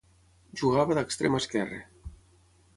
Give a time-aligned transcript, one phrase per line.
[0.61, 1.81] Jugava d'extrem esquerre.